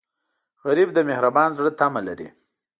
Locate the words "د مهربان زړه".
0.93-1.71